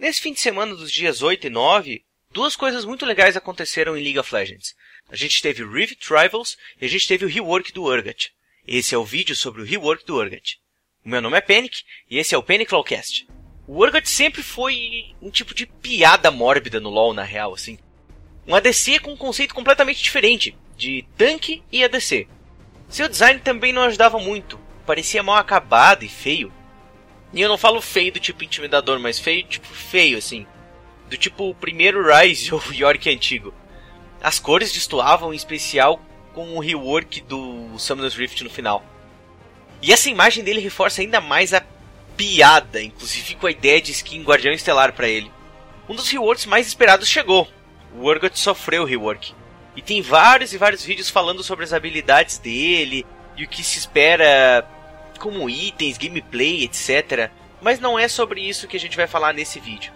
[0.00, 2.02] Nesse fim de semana dos dias 8 e 9,
[2.32, 4.74] duas coisas muito legais aconteceram em League of Legends.
[5.10, 8.32] A gente teve o Rift Rivals e a gente teve o rework do Urgot.
[8.66, 10.58] Esse é o vídeo sobre o rework do Urgot.
[11.04, 13.28] O meu nome é Panic e esse é o Panic Lawcast.
[13.66, 17.78] O Urgot sempre foi um tipo de piada mórbida no LoL, na real, assim.
[18.46, 22.26] Um ADC com um conceito completamente diferente, de tanque e ADC.
[22.88, 26.50] Seu design também não ajudava muito, parecia mal acabado e feio.
[27.32, 30.46] E eu não falo feio do tipo intimidador, mas feio, tipo feio, assim.
[31.08, 33.54] Do tipo o primeiro Rise ou York antigo.
[34.22, 36.00] As cores destoavam, em especial
[36.34, 38.84] com o rework do Summoner's Rift no final.
[39.82, 41.62] E essa imagem dele reforça ainda mais a
[42.16, 45.30] piada, inclusive com a ideia de skin Guardião Estelar para ele.
[45.88, 47.48] Um dos reworks mais esperados chegou.
[47.96, 49.34] O Urgot sofreu rework.
[49.74, 53.78] E tem vários e vários vídeos falando sobre as habilidades dele e o que se
[53.78, 54.68] espera
[55.20, 57.30] como itens, gameplay, etc.
[57.60, 59.92] Mas não é sobre isso que a gente vai falar nesse vídeo.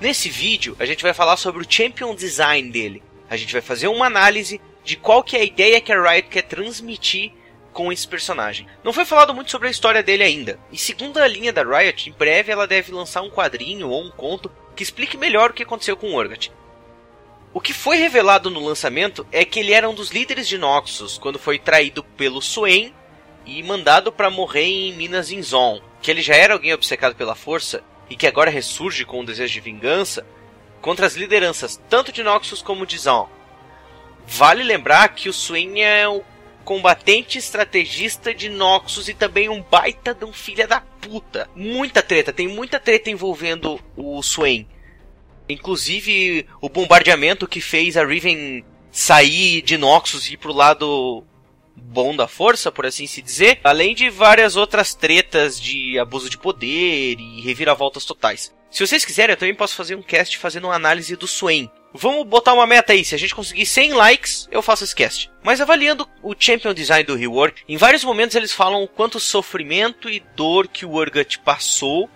[0.00, 3.02] Nesse vídeo, a gente vai falar sobre o Champion Design dele.
[3.30, 6.28] A gente vai fazer uma análise de qual que é a ideia que a Riot
[6.28, 7.32] quer transmitir
[7.72, 8.66] com esse personagem.
[8.82, 10.58] Não foi falado muito sobre a história dele ainda.
[10.72, 14.10] E segundo a linha da Riot, em breve ela deve lançar um quadrinho ou um
[14.10, 16.50] conto que explique melhor o que aconteceu com o Urgot.
[17.52, 21.18] O que foi revelado no lançamento é que ele era um dos líderes de Noxus
[21.18, 22.94] quando foi traído pelo Swain
[23.50, 27.82] e mandado para morrer em Minas Inzon, que ele já era alguém obcecado pela força
[28.08, 30.24] e que agora ressurge com um desejo de vingança
[30.80, 33.28] contra as lideranças tanto de Noxus como de Zon.
[34.24, 36.22] Vale lembrar que o Swain é o
[36.64, 41.50] combatente estrategista de Noxus e também um baita de um filho da puta.
[41.56, 44.68] Muita treta, tem muita treta envolvendo o Swain.
[45.48, 51.24] Inclusive o bombardeamento que fez a Riven sair de Noxus e ir pro lado
[51.76, 56.38] bom da força, por assim se dizer, além de várias outras tretas de abuso de
[56.38, 58.54] poder e reviravoltas totais.
[58.70, 61.68] Se vocês quiserem, eu também posso fazer um cast fazendo uma análise do Swain.
[61.92, 65.28] Vamos botar uma meta aí, se a gente conseguir 100 likes, eu faço esse cast.
[65.42, 70.08] Mas avaliando o Champion Design do Rework, em vários momentos eles falam o quanto sofrimento
[70.08, 72.08] e dor que o Urgot passou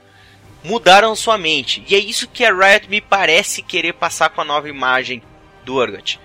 [0.62, 1.84] mudaram sua mente.
[1.88, 5.22] E é isso que a Riot me parece querer passar com a nova imagem
[5.65, 6.21] do Urgot.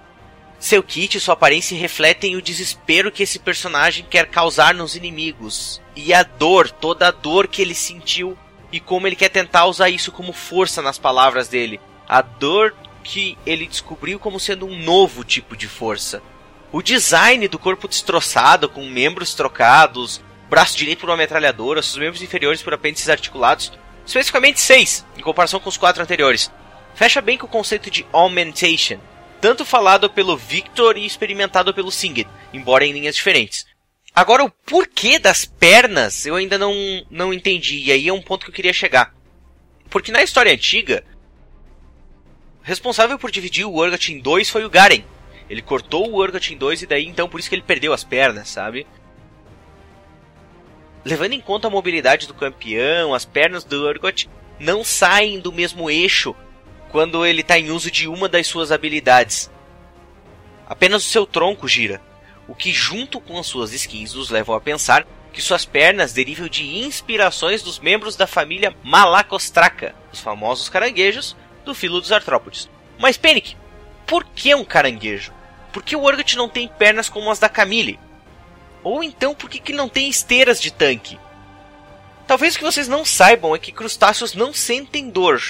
[0.60, 5.82] Seu kit e sua aparência refletem o desespero que esse personagem quer causar nos inimigos.
[5.96, 8.38] E a dor, toda a dor que ele sentiu
[8.70, 11.80] e como ele quer tentar usar isso como força nas palavras dele.
[12.08, 16.22] A dor que ele descobriu como sendo um novo tipo de força.
[16.74, 22.22] O design do corpo destroçado, com membros trocados, braço direito por uma metralhadora, seus membros
[22.22, 23.72] inferiores por apêndices articulados,
[24.06, 26.52] especificamente seis, em comparação com os quatro anteriores.
[26.94, 29.00] Fecha bem com o conceito de augmentation,
[29.40, 33.66] tanto falado pelo Victor e experimentado pelo Singed, embora em linhas diferentes.
[34.14, 36.74] Agora, o porquê das pernas eu ainda não,
[37.10, 39.14] não entendi, e aí é um ponto que eu queria chegar.
[39.90, 41.04] Porque na história antiga,
[42.62, 45.04] responsável por dividir o Urgot em dois foi o Garen.
[45.50, 48.04] Ele cortou o Urgot em dois e daí então por isso que ele perdeu as
[48.04, 48.86] pernas, sabe?
[51.04, 54.30] Levando em conta a mobilidade do campeão, as pernas do Urgot
[54.60, 56.36] não saem do mesmo eixo
[56.92, 59.50] quando ele está em uso de uma das suas habilidades.
[60.68, 62.02] Apenas o seu tronco gira,
[62.48, 66.48] o que junto com as suas skins nos levam a pensar que suas pernas derivam
[66.48, 72.70] de inspirações dos membros da família Malacostraca, os famosos caranguejos do filo dos artrópodes.
[72.98, 73.56] Mas Panic,
[74.08, 75.32] por que um caranguejo?
[75.72, 78.00] Por que o Urgot não tem pernas como as da Camille?
[78.84, 81.20] Ou então por que, que não tem esteiras de tanque?
[82.26, 85.42] Talvez o que vocês não saibam é que crustáceos não sentem dor,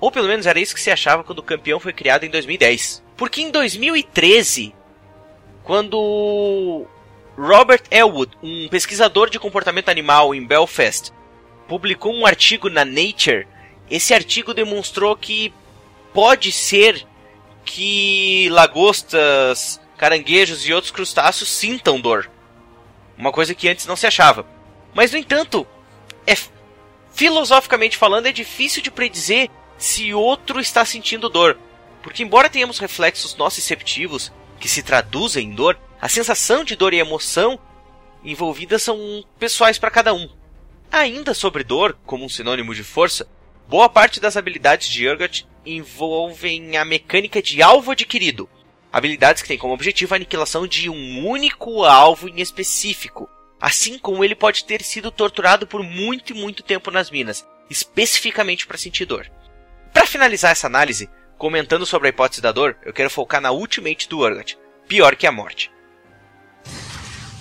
[0.00, 3.02] ou pelo menos era isso que se achava quando o campeão foi criado em 2010.
[3.16, 4.74] Porque em 2013,
[5.64, 6.86] quando
[7.36, 11.12] Robert Elwood, um pesquisador de comportamento animal em Belfast,
[11.66, 13.46] publicou um artigo na Nature,
[13.90, 15.52] esse artigo demonstrou que
[16.12, 17.06] pode ser
[17.64, 22.30] que lagostas, caranguejos e outros crustáceos sintam dor.
[23.16, 24.46] Uma coisa que antes não se achava.
[24.94, 25.66] Mas, no entanto,
[26.26, 26.34] é,
[27.12, 31.58] filosoficamente falando, é difícil de predizer se outro está sentindo dor.
[32.02, 36.98] Porque, embora tenhamos reflexos nociceptivos que se traduzem em dor, a sensação de dor e
[36.98, 37.58] emoção
[38.24, 40.28] envolvidas são pessoais para cada um.
[40.90, 43.28] Ainda sobre dor, como um sinônimo de força,
[43.68, 48.48] boa parte das habilidades de Urgot envolvem a mecânica de alvo adquirido.
[48.90, 53.28] Habilidades que têm como objetivo a aniquilação de um único alvo em específico.
[53.60, 58.66] Assim como ele pode ter sido torturado por muito e muito tempo nas minas, especificamente
[58.66, 59.30] para sentir dor.
[59.92, 64.08] Para finalizar essa análise, comentando sobre a hipótese da dor, eu quero focar na Ultimate
[64.08, 64.58] do Urgot.
[64.86, 65.70] Pior que a morte.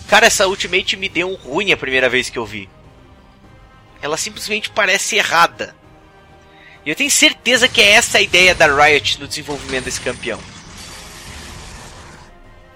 [0.07, 2.69] Cara, essa Ultimate me deu um ruim a primeira vez que eu vi.
[4.01, 5.75] Ela simplesmente parece errada.
[6.85, 10.39] E eu tenho certeza que é essa a ideia da Riot no desenvolvimento desse campeão.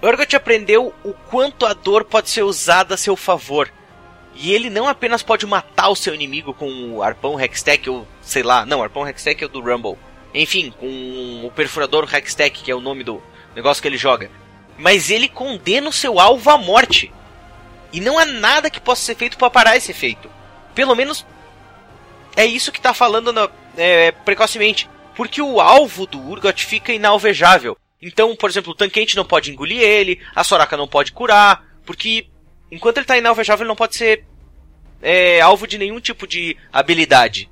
[0.02, 3.70] Urgot aprendeu o quanto a dor pode ser usada a seu favor.
[4.34, 8.42] E ele não apenas pode matar o seu inimigo com o arpão Hextech ou sei
[8.42, 9.98] lá, não, arpão Hextech é o do Rumble.
[10.34, 13.22] Enfim, com o perfurador Hextech, que é o nome do
[13.54, 14.30] negócio que ele joga.
[14.78, 17.12] Mas ele condena o seu alvo à morte.
[17.92, 20.30] E não há nada que possa ser feito para parar esse efeito.
[20.74, 21.26] Pelo menos
[22.34, 24.88] é isso que está falando é, precocemente.
[25.14, 27.76] Porque o alvo do Urgot fica inalvejável.
[28.00, 32.26] Então, por exemplo, o Tankente não pode engolir ele, a Soraka não pode curar, porque
[32.72, 34.24] enquanto ele está inalvejável ele não pode ser
[35.02, 37.50] é, alvo de nenhum tipo de habilidade.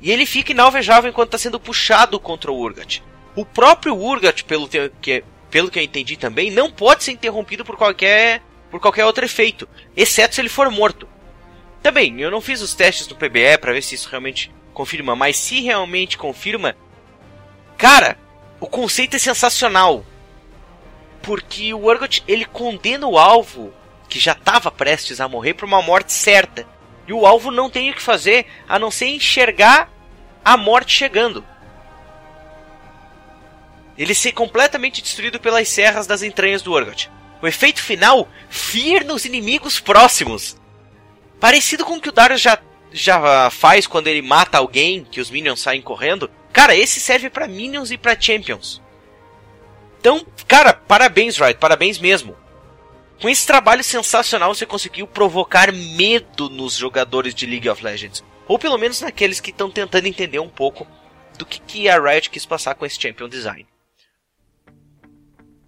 [0.00, 3.02] E ele fica inalvejável enquanto está sendo puxado contra o Urgot.
[3.34, 7.76] O próprio Urgot, pelo que, pelo que eu entendi também, não pode ser interrompido por
[7.76, 8.40] qualquer,
[8.70, 11.08] por qualquer outro efeito, exceto se ele for morto.
[11.82, 15.36] Também, eu não fiz os testes no PBE para ver se isso realmente confirma, mas
[15.36, 16.76] se realmente confirma,
[17.76, 18.16] cara,
[18.60, 20.04] o conceito é sensacional.
[21.22, 23.72] Porque o Urgot, ele condena o alvo,
[24.08, 26.66] que já estava prestes a morrer, para uma morte certa.
[27.06, 29.90] E o alvo não tem o que fazer a não ser enxergar
[30.44, 31.44] a morte chegando.
[33.96, 37.10] Ele ser completamente destruído pelas serras das entranhas do Urgot.
[37.42, 40.56] O efeito final, fear nos inimigos próximos.
[41.40, 42.58] Parecido com o que o Darius já
[42.90, 46.30] já faz quando ele mata alguém, que os minions saem correndo.
[46.52, 48.82] Cara, esse serve para minions e para champions.
[50.00, 52.36] Então, cara, parabéns, Riot, parabéns mesmo.
[53.20, 58.22] Com esse trabalho sensacional, você conseguiu provocar medo nos jogadores de League of Legends.
[58.46, 60.86] Ou pelo menos naqueles que estão tentando entender um pouco
[61.36, 63.66] do que, que a Riot quis passar com esse Champion Design.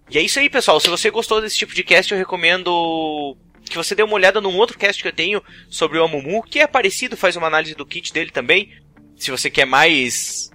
[0.09, 0.79] E é isso aí, pessoal.
[0.79, 3.37] Se você gostou desse tipo de cast, eu recomendo
[3.69, 6.59] que você dê uma olhada num outro cast que eu tenho sobre o Amumu, que
[6.59, 8.73] é parecido, faz uma análise do kit dele também.
[9.17, 10.49] Se você quer mais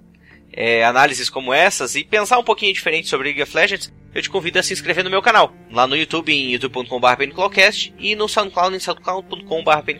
[0.52, 4.30] é, análises como essas e pensar um pouquinho diferente sobre League of Legends, eu te
[4.30, 7.22] convido a se inscrever no meu canal, lá no YouTube em youtube.com.br
[7.98, 9.90] e no SoundCloud em soundcloud.com.br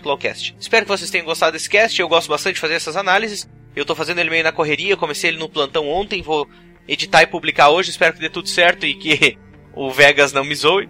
[0.59, 3.47] Espero que vocês tenham gostado desse cast, eu gosto bastante de fazer essas análises.
[3.75, 6.49] Eu estou fazendo ele meio na correria, comecei ele no plantão ontem, vou
[6.89, 9.37] editar e publicar hoje, espero que dê tudo certo e que
[9.77, 10.89] o Vegas não me zoe.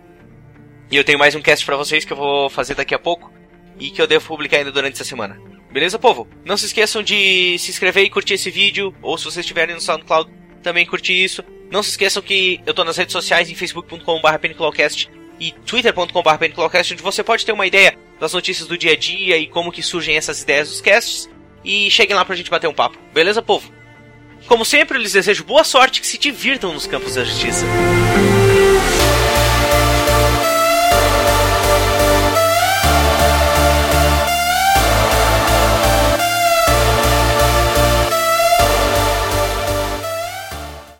[0.88, 3.32] E eu tenho mais um cast para vocês que eu vou fazer daqui a pouco
[3.76, 5.36] e que eu devo publicar ainda durante essa semana.
[5.72, 6.28] Beleza, povo?
[6.44, 9.80] Não se esqueçam de se inscrever e curtir esse vídeo, ou se vocês estiverem no
[9.80, 10.30] SoundCloud,
[10.62, 11.42] também curtir isso.
[11.70, 16.92] Não se esqueçam que eu tô nas redes sociais em facebook.com.br peniclocast e twitter.com.br peniclocast,
[16.92, 19.82] onde você pode ter uma ideia das notícias do dia a dia e como que
[19.82, 21.28] surgem essas ideias dos casts.
[21.64, 22.96] E cheguem lá pra gente bater um papo.
[23.12, 23.72] Beleza, povo?
[24.46, 27.66] Como sempre, eu lhes desejo boa sorte e que se divirtam nos campos da justiça.